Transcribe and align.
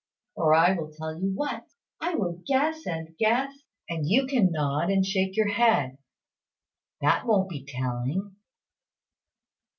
Or, 0.35 0.55
I 0.55 0.73
will 0.73 0.91
tell 0.91 1.15
you 1.21 1.29
what. 1.29 1.63
I 2.01 2.15
will 2.15 2.41
guess 2.47 2.87
and 2.87 3.15
guess; 3.19 3.53
and 3.87 4.09
you 4.09 4.25
can 4.25 4.51
nod 4.51 4.89
or 4.89 5.03
shake 5.03 5.37
your 5.37 5.49
head. 5.49 5.99
That 7.01 7.27
won't 7.27 7.49
be 7.49 7.63
telling." 7.63 8.35